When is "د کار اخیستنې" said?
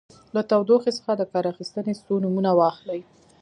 1.15-1.93